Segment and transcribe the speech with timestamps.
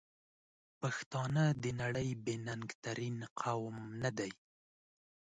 [0.79, 4.31] پښتانه د نړۍ بې ننګ ترین قوم ندی؟!